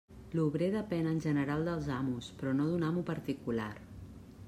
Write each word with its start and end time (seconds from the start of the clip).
L'obrer 0.37 0.69
depèn 0.75 1.09
en 1.09 1.21
general 1.27 1.67
dels 1.69 1.91
amos, 1.99 2.33
però 2.41 2.57
no 2.59 2.69
d'un 2.73 2.91
amo 2.91 3.09
particular. 3.15 3.73